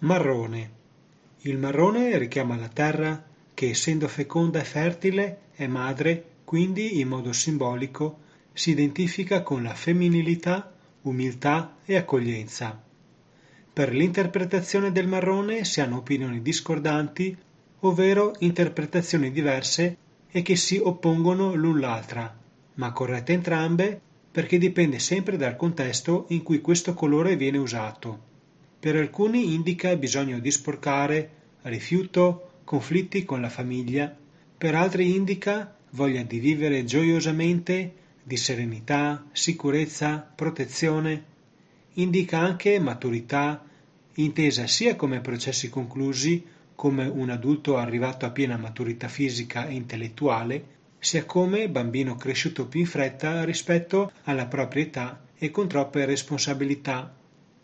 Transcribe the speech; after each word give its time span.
Marrone. 0.00 0.70
Il 1.40 1.58
marrone 1.58 2.16
richiama 2.18 2.56
la 2.56 2.68
terra 2.68 3.20
che, 3.52 3.70
essendo 3.70 4.06
feconda 4.06 4.60
e 4.60 4.64
fertile, 4.64 5.38
è 5.56 5.66
madre, 5.66 6.24
quindi 6.44 7.00
in 7.00 7.08
modo 7.08 7.32
simbolico 7.32 8.20
si 8.52 8.70
identifica 8.70 9.42
con 9.42 9.64
la 9.64 9.74
femminilità, 9.74 10.72
umiltà 11.02 11.78
e 11.84 11.96
accoglienza. 11.96 12.80
Per 13.72 13.92
l'interpretazione 13.92 14.92
del 14.92 15.08
marrone 15.08 15.64
si 15.64 15.80
hanno 15.80 15.96
opinioni 15.96 16.42
discordanti, 16.42 17.36
ovvero 17.80 18.36
interpretazioni 18.38 19.32
diverse 19.32 19.96
e 20.30 20.42
che 20.42 20.54
si 20.54 20.78
oppongono 20.80 21.54
l'un 21.54 21.80
l'altra, 21.80 22.38
ma 22.74 22.92
corrette 22.92 23.32
entrambe 23.32 24.00
perché 24.30 24.58
dipende 24.58 25.00
sempre 25.00 25.36
dal 25.36 25.56
contesto 25.56 26.26
in 26.28 26.44
cui 26.44 26.60
questo 26.60 26.94
colore 26.94 27.34
viene 27.34 27.58
usato. 27.58 28.27
Per 28.80 28.94
alcuni 28.94 29.54
indica 29.54 29.96
bisogno 29.96 30.38
di 30.38 30.52
sporcare, 30.52 31.30
rifiuto, 31.62 32.60
conflitti 32.62 33.24
con 33.24 33.40
la 33.40 33.48
famiglia, 33.48 34.16
per 34.56 34.76
altri 34.76 35.16
indica 35.16 35.74
voglia 35.90 36.22
di 36.22 36.38
vivere 36.38 36.84
gioiosamente, 36.84 37.92
di 38.22 38.36
serenità, 38.36 39.24
sicurezza, 39.32 40.30
protezione. 40.32 41.24
Indica 41.94 42.38
anche 42.38 42.78
maturità, 42.78 43.64
intesa 44.14 44.68
sia 44.68 44.94
come 44.94 45.20
processi 45.20 45.68
conclusi, 45.68 46.46
come 46.76 47.04
un 47.06 47.30
adulto 47.30 47.78
arrivato 47.78 48.26
a 48.26 48.30
piena 48.30 48.56
maturità 48.56 49.08
fisica 49.08 49.66
e 49.66 49.74
intellettuale, 49.74 50.64
sia 51.00 51.24
come 51.24 51.68
bambino 51.68 52.14
cresciuto 52.14 52.68
più 52.68 52.78
in 52.78 52.86
fretta 52.86 53.42
rispetto 53.42 54.12
alla 54.22 54.46
propria 54.46 54.84
età 54.84 55.20
e 55.36 55.50
con 55.50 55.66
troppe 55.66 56.04
responsabilità 56.04 57.17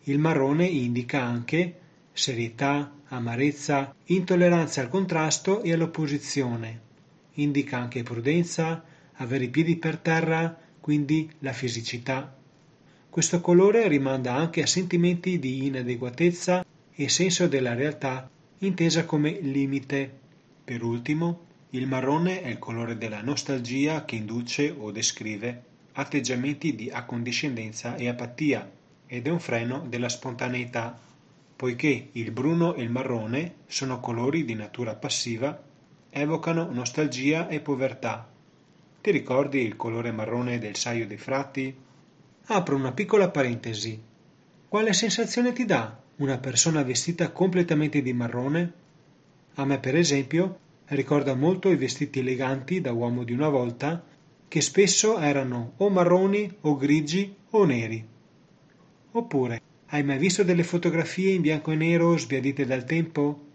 il 0.07 0.19
marrone 0.19 0.65
indica 0.65 1.21
anche 1.21 1.79
serietà, 2.13 2.91
amarezza, 3.07 3.95
intolleranza 4.05 4.81
al 4.81 4.89
contrasto 4.89 5.61
e 5.61 5.73
all'opposizione. 5.73 6.81
Indica 7.33 7.77
anche 7.77 8.03
prudenza, 8.03 8.83
avere 9.13 9.45
i 9.45 9.49
piedi 9.49 9.77
per 9.77 9.97
terra, 9.97 10.57
quindi 10.79 11.29
la 11.39 11.53
fisicità. 11.53 12.35
Questo 13.09 13.41
colore 13.41 13.87
rimanda 13.87 14.33
anche 14.33 14.61
a 14.61 14.67
sentimenti 14.67 15.39
di 15.39 15.65
inadeguatezza 15.65 16.65
e 16.93 17.09
senso 17.09 17.47
della 17.47 17.73
realtà 17.73 18.29
intesa 18.59 19.05
come 19.05 19.39
limite. 19.41 20.23
Per 20.63 20.83
ultimo, 20.83 21.45
il 21.71 21.87
marrone 21.87 22.41
è 22.41 22.49
il 22.49 22.59
colore 22.59 22.97
della 22.97 23.21
nostalgia 23.21 24.05
che 24.05 24.15
induce 24.15 24.73
o 24.77 24.91
descrive 24.91 25.63
atteggiamenti 25.93 26.75
di 26.75 26.89
accondiscendenza 26.89 27.95
e 27.95 28.07
apatia, 28.07 28.69
ed 29.07 29.27
è 29.27 29.29
un 29.29 29.39
freno 29.39 29.85
della 29.87 30.09
spontaneità, 30.09 30.97
poiché 31.55 32.09
il 32.11 32.31
bruno 32.31 32.75
e 32.75 32.81
il 32.81 32.89
marrone 32.89 33.55
sono 33.67 33.99
colori 33.99 34.43
di 34.43 34.55
natura 34.55 34.95
passiva, 34.95 35.61
evocano 36.09 36.69
nostalgia 36.71 37.47
e 37.47 37.59
povertà. 37.59 38.27
Ti 39.01 39.11
ricordi 39.11 39.59
il 39.59 39.75
colore 39.75 40.11
marrone 40.11 40.59
del 40.59 40.75
saio 40.75 41.07
dei 41.07 41.17
frati? 41.17 41.75
Apro 42.47 42.75
una 42.75 42.91
piccola 42.91 43.29
parentesi. 43.29 44.01
Quale 44.67 44.93
sensazione 44.93 45.53
ti 45.53 45.65
dà 45.65 45.97
una 46.17 46.37
persona 46.37 46.83
vestita 46.83 47.31
completamente 47.31 48.01
di 48.01 48.13
marrone? 48.13 48.73
A 49.55 49.65
me, 49.65 49.79
per 49.79 49.95
esempio, 49.95 50.59
ricorda 50.87 51.35
molto 51.35 51.69
i 51.69 51.75
vestiti 51.75 52.19
eleganti 52.19 52.81
da 52.81 52.91
uomo 52.91 53.23
di 53.23 53.33
una 53.33 53.49
volta, 53.49 54.03
che 54.47 54.61
spesso 54.61 55.19
erano 55.19 55.73
o 55.77 55.89
marroni 55.89 56.51
o 56.61 56.75
grigi 56.75 57.35
o 57.51 57.65
neri. 57.65 58.13
Oppure, 59.17 59.61
hai 59.91 60.03
mai 60.03 60.17
visto 60.17 60.43
delle 60.43 60.65
fotografie 60.65 61.31
in 61.31 61.39
bianco 61.39 61.71
e 61.71 61.75
nero 61.75 62.17
sbiadite 62.17 62.65
dal 62.65 62.83
tempo? 62.83 63.45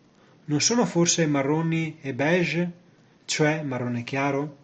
Non 0.47 0.63
sono 0.63 0.87
forse 0.87 1.27
marroni 1.27 1.99
e 2.01 2.15
beige, 2.15 2.73
cioè 3.27 3.63
marrone 3.63 4.03
chiaro? 4.03 4.57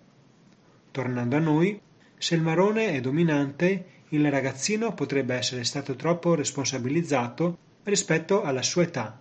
Tornando 0.90 1.36
a 1.36 1.38
noi, 1.38 1.78
se 2.16 2.34
il 2.34 2.40
marrone 2.40 2.94
è 2.94 3.00
dominante, 3.02 4.04
il 4.08 4.30
ragazzino 4.30 4.94
potrebbe 4.94 5.34
essere 5.34 5.64
stato 5.64 5.96
troppo 5.96 6.34
responsabilizzato 6.34 7.58
rispetto 7.82 8.42
alla 8.42 8.62
sua 8.62 8.84
età. 8.84 9.20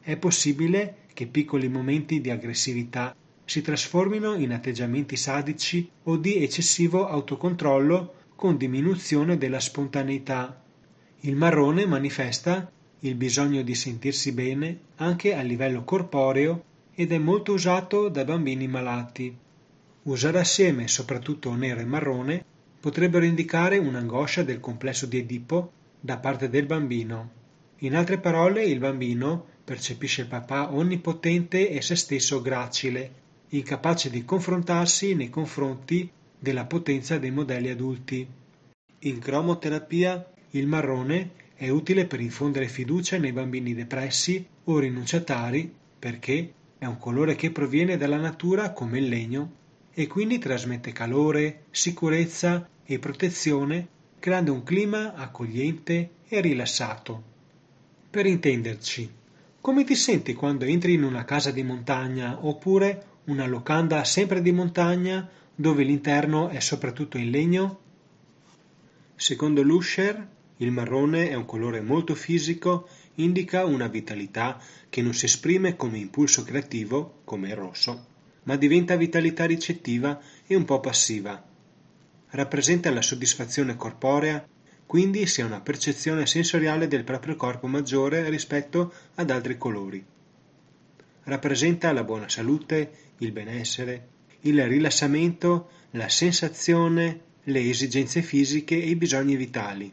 È 0.00 0.16
possibile 0.16 1.00
che 1.12 1.26
piccoli 1.26 1.68
momenti 1.68 2.22
di 2.22 2.30
aggressività 2.30 3.14
si 3.44 3.60
trasformino 3.60 4.34
in 4.36 4.50
atteggiamenti 4.50 5.16
sadici 5.16 5.90
o 6.04 6.16
di 6.16 6.42
eccessivo 6.42 7.06
autocontrollo 7.06 8.14
con 8.34 8.56
diminuzione 8.56 9.36
della 9.36 9.60
spontaneità 9.60 10.62
il 11.20 11.36
marrone 11.36 11.86
manifesta 11.86 12.70
il 13.00 13.14
bisogno 13.14 13.62
di 13.62 13.74
sentirsi 13.74 14.32
bene 14.32 14.78
anche 14.96 15.34
a 15.34 15.42
livello 15.42 15.84
corporeo 15.84 16.64
ed 16.94 17.12
è 17.12 17.18
molto 17.18 17.52
usato 17.52 18.08
dai 18.08 18.24
bambini 18.24 18.66
malati. 18.66 19.36
Usare 20.04 20.38
assieme 20.38 20.88
soprattutto 20.88 21.54
nero 21.54 21.80
e 21.80 21.84
marrone 21.84 22.44
potrebbero 22.80 23.24
indicare 23.24 23.78
un'angoscia 23.78 24.42
del 24.42 24.60
complesso 24.60 25.06
di 25.06 25.18
Edipo 25.18 25.72
da 26.00 26.18
parte 26.18 26.48
del 26.48 26.66
bambino. 26.66 27.30
In 27.80 27.96
altre 27.96 28.18
parole, 28.18 28.64
il 28.64 28.78
bambino 28.78 29.44
percepisce 29.64 30.22
il 30.22 30.28
papà 30.28 30.72
onnipotente 30.72 31.68
e 31.68 31.82
se 31.82 31.96
stesso 31.96 32.40
gracile, 32.40 33.10
incapace 33.48 34.08
di 34.08 34.24
confrontarsi 34.24 35.14
nei 35.14 35.28
confronti 35.28 36.08
della 36.38 36.64
potenza 36.64 37.18
dei 37.18 37.30
modelli 37.30 37.68
adulti. 37.68 38.26
In 39.00 39.18
cromoterapia 39.18 40.32
il 40.50 40.66
marrone 40.66 41.30
è 41.54 41.68
utile 41.68 42.06
per 42.06 42.20
infondere 42.20 42.68
fiducia 42.68 43.18
nei 43.18 43.32
bambini 43.32 43.74
depressi 43.74 44.46
o 44.64 44.78
rinunciatari 44.78 45.72
perché 45.98 46.52
è 46.78 46.84
un 46.84 46.98
colore 46.98 47.34
che 47.34 47.50
proviene 47.50 47.96
dalla 47.96 48.18
natura 48.18 48.72
come 48.72 48.98
il 48.98 49.08
legno 49.08 49.52
e 49.92 50.06
quindi 50.06 50.38
trasmette 50.38 50.92
calore, 50.92 51.64
sicurezza 51.70 52.68
e 52.84 52.98
protezione 52.98 53.88
creando 54.18 54.52
un 54.52 54.62
clima 54.62 55.14
accogliente 55.14 56.10
e 56.28 56.40
rilassato. 56.40 57.22
Per 58.10 58.26
intenderci, 58.26 59.10
come 59.60 59.84
ti 59.84 59.94
senti 59.94 60.34
quando 60.34 60.64
entri 60.64 60.92
in 60.92 61.02
una 61.02 61.24
casa 61.24 61.50
di 61.50 61.62
montagna 61.62 62.44
oppure 62.46 63.14
una 63.24 63.46
locanda 63.46 64.04
sempre 64.04 64.42
di 64.42 64.52
montagna 64.52 65.28
dove 65.54 65.82
l'interno 65.82 66.48
è 66.48 66.60
soprattutto 66.60 67.18
in 67.18 67.30
legno? 67.30 67.80
Secondo 69.16 69.62
Lusher, 69.62 70.28
il 70.58 70.70
marrone 70.70 71.28
è 71.28 71.34
un 71.34 71.44
colore 71.44 71.80
molto 71.82 72.14
fisico, 72.14 72.88
indica 73.16 73.64
una 73.64 73.88
vitalità 73.88 74.60
che 74.88 75.02
non 75.02 75.12
si 75.12 75.26
esprime 75.26 75.76
come 75.76 75.98
impulso 75.98 76.44
creativo, 76.44 77.20
come 77.24 77.48
il 77.48 77.56
rosso, 77.56 78.06
ma 78.44 78.56
diventa 78.56 78.96
vitalità 78.96 79.44
ricettiva 79.44 80.18
e 80.46 80.54
un 80.54 80.64
po' 80.64 80.80
passiva. 80.80 81.44
Rappresenta 82.30 82.90
la 82.90 83.02
soddisfazione 83.02 83.76
corporea, 83.76 84.46
quindi 84.86 85.26
si 85.26 85.42
ha 85.42 85.46
una 85.46 85.60
percezione 85.60 86.26
sensoriale 86.26 86.88
del 86.88 87.04
proprio 87.04 87.36
corpo 87.36 87.66
maggiore 87.66 88.28
rispetto 88.30 88.92
ad 89.16 89.30
altri 89.30 89.58
colori. 89.58 90.02
Rappresenta 91.24 91.92
la 91.92 92.04
buona 92.04 92.28
salute, 92.28 92.92
il 93.18 93.32
benessere, 93.32 94.08
il 94.42 94.64
rilassamento, 94.66 95.70
la 95.90 96.08
sensazione, 96.08 97.20
le 97.44 97.68
esigenze 97.68 98.22
fisiche 98.22 98.80
e 98.80 98.88
i 98.88 98.96
bisogni 98.96 99.36
vitali. 99.36 99.92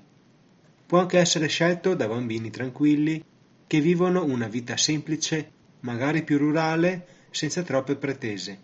Può 0.93 1.01
anche 1.01 1.17
essere 1.17 1.47
scelto 1.47 1.95
da 1.95 2.07
bambini 2.07 2.51
tranquilli 2.51 3.23
che 3.65 3.79
vivono 3.79 4.23
una 4.23 4.47
vita 4.47 4.77
semplice, 4.77 5.49
magari 5.79 6.21
più 6.21 6.37
rurale, 6.37 7.07
senza 7.31 7.63
troppe 7.63 7.95
pretese. 7.95 8.59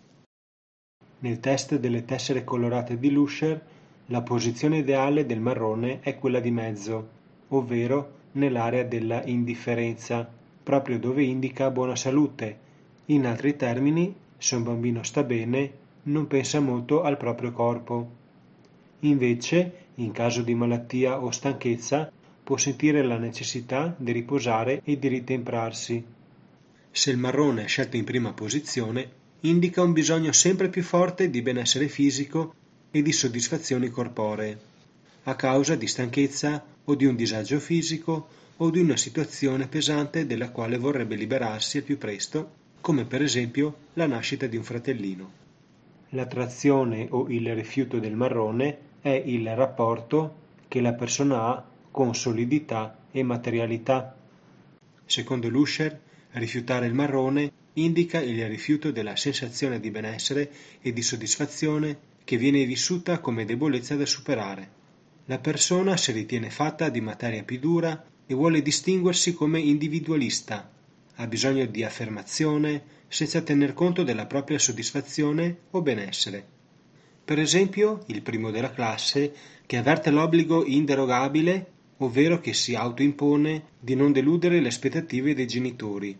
Nel 1.18 1.40
test 1.40 1.76
delle 1.76 2.04
tessere 2.04 2.44
colorate 2.44 3.00
di 3.00 3.10
Lusher, 3.10 3.60
la 4.06 4.22
posizione 4.22 4.78
ideale 4.78 5.26
del 5.26 5.40
marrone 5.40 5.98
è 6.02 6.18
quella 6.18 6.38
di 6.38 6.52
mezzo, 6.52 7.08
ovvero 7.48 8.18
nell'area 8.34 8.84
della 8.84 9.24
indifferenza, 9.24 10.30
proprio 10.62 11.00
dove 11.00 11.24
indica 11.24 11.68
buona 11.70 11.96
salute. 11.96 12.58
In 13.06 13.26
altri 13.26 13.56
termini, 13.56 14.14
se 14.38 14.54
un 14.54 14.62
bambino 14.62 15.02
sta 15.02 15.24
bene, 15.24 15.72
non 16.04 16.28
pensa 16.28 16.60
molto 16.60 17.02
al 17.02 17.16
proprio 17.16 17.50
corpo. 17.50 18.08
Invece, 19.00 19.86
in 19.96 20.12
caso 20.12 20.42
di 20.42 20.54
malattia 20.54 21.20
o 21.20 21.32
stanchezza, 21.32 22.12
può 22.50 22.58
sentire 22.58 23.04
la 23.04 23.16
necessità 23.16 23.94
di 23.96 24.10
riposare 24.10 24.80
e 24.82 24.98
di 24.98 25.06
ritemprarsi. 25.06 26.04
Se 26.90 27.10
il 27.12 27.16
marrone 27.16 27.62
è 27.62 27.68
scelto 27.68 27.96
in 27.96 28.02
prima 28.02 28.32
posizione, 28.32 29.08
indica 29.42 29.82
un 29.82 29.92
bisogno 29.92 30.32
sempre 30.32 30.68
più 30.68 30.82
forte 30.82 31.30
di 31.30 31.42
benessere 31.42 31.86
fisico 31.86 32.52
e 32.90 33.02
di 33.02 33.12
soddisfazioni 33.12 33.88
corporee, 33.88 34.58
a 35.22 35.36
causa 35.36 35.76
di 35.76 35.86
stanchezza 35.86 36.60
o 36.82 36.96
di 36.96 37.04
un 37.04 37.14
disagio 37.14 37.60
fisico 37.60 38.26
o 38.56 38.68
di 38.70 38.80
una 38.80 38.96
situazione 38.96 39.68
pesante 39.68 40.26
della 40.26 40.50
quale 40.50 40.76
vorrebbe 40.76 41.14
liberarsi 41.14 41.76
al 41.76 41.84
più 41.84 41.98
presto, 41.98 42.50
come 42.80 43.04
per 43.04 43.22
esempio 43.22 43.76
la 43.92 44.08
nascita 44.08 44.48
di 44.48 44.56
un 44.56 44.64
fratellino. 44.64 45.30
L'attrazione 46.08 47.06
o 47.10 47.28
il 47.28 47.54
rifiuto 47.54 48.00
del 48.00 48.16
marrone 48.16 48.78
è 49.00 49.22
il 49.24 49.54
rapporto 49.54 50.34
che 50.66 50.80
la 50.80 50.94
persona 50.94 51.44
ha 51.44 51.64
con 51.90 52.14
solidità 52.14 52.96
e 53.10 53.22
materialità. 53.22 54.16
Secondo 55.04 55.48
Lusher, 55.48 56.00
rifiutare 56.32 56.86
il 56.86 56.94
marrone 56.94 57.52
indica 57.74 58.20
il 58.20 58.46
rifiuto 58.48 58.90
della 58.90 59.16
sensazione 59.16 59.80
di 59.80 59.90
benessere 59.90 60.50
e 60.80 60.92
di 60.92 61.02
soddisfazione 61.02 61.98
che 62.24 62.36
viene 62.36 62.64
vissuta 62.64 63.18
come 63.18 63.44
debolezza 63.44 63.96
da 63.96 64.06
superare. 64.06 64.78
La 65.26 65.38
persona 65.38 65.96
si 65.96 66.12
ritiene 66.12 66.50
fatta 66.50 66.88
di 66.88 67.00
materia 67.00 67.42
più 67.42 67.58
dura 67.58 68.04
e 68.26 68.34
vuole 68.34 68.62
distinguersi 68.62 69.34
come 69.34 69.60
individualista. 69.60 70.70
Ha 71.16 71.26
bisogno 71.26 71.66
di 71.66 71.84
affermazione 71.84 72.98
senza 73.08 73.40
tener 73.40 73.72
conto 73.74 74.02
della 74.02 74.26
propria 74.26 74.58
soddisfazione 74.58 75.58
o 75.72 75.82
benessere. 75.82 76.46
Per 77.24 77.38
esempio, 77.38 78.02
il 78.06 78.22
primo 78.22 78.50
della 78.50 78.72
classe 78.72 79.32
che 79.66 79.76
avverte 79.76 80.10
l'obbligo 80.10 80.64
inderogabile, 80.64 81.66
ovvero 82.02 82.40
che 82.40 82.52
si 82.52 82.74
autoimpone 82.74 83.62
di 83.78 83.94
non 83.94 84.12
deludere 84.12 84.60
le 84.60 84.68
aspettative 84.68 85.34
dei 85.34 85.46
genitori. 85.46 86.16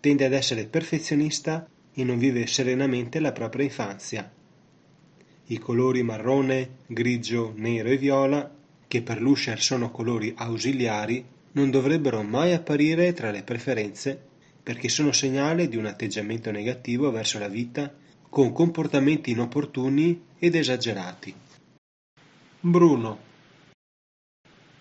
Tende 0.00 0.24
ad 0.24 0.32
essere 0.32 0.66
perfezionista 0.66 1.68
e 1.92 2.04
non 2.04 2.18
vive 2.18 2.46
serenamente 2.46 3.20
la 3.20 3.32
propria 3.32 3.64
infanzia. 3.64 4.30
I 5.46 5.58
colori 5.58 6.02
marrone, 6.02 6.76
grigio, 6.86 7.52
nero 7.56 7.88
e 7.88 7.96
viola, 7.96 8.54
che 8.86 9.02
per 9.02 9.20
Lusher 9.20 9.60
sono 9.60 9.90
colori 9.90 10.32
ausiliari, 10.36 11.24
non 11.52 11.70
dovrebbero 11.70 12.22
mai 12.22 12.52
apparire 12.52 13.12
tra 13.12 13.30
le 13.30 13.42
preferenze 13.42 14.26
perché 14.62 14.90
sono 14.90 15.12
segnale 15.12 15.66
di 15.68 15.76
un 15.76 15.86
atteggiamento 15.86 16.50
negativo 16.50 17.10
verso 17.10 17.38
la 17.38 17.48
vita 17.48 17.90
con 18.28 18.52
comportamenti 18.52 19.30
inopportuni 19.30 20.22
ed 20.38 20.54
esagerati. 20.54 21.34
Bruno. 22.60 23.27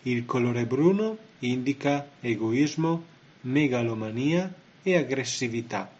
Il 0.07 0.24
colore 0.25 0.65
bruno 0.65 1.18
indica 1.39 2.07
egoismo, 2.21 3.04
megalomania 3.42 4.50
e 4.81 4.95
aggressività. 4.95 5.97